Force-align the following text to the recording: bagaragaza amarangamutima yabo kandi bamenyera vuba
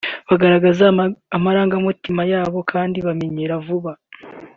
bagaragaza 0.29 0.83
amarangamutima 1.37 2.21
yabo 2.31 2.59
kandi 2.71 2.97
bamenyera 3.07 3.53
vuba 3.65 3.91